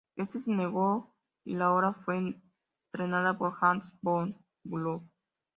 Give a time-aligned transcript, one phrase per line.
[0.15, 1.13] Este se negó,
[1.45, 2.35] y la obra fue
[2.85, 5.07] estrenada por Hans von Bülow.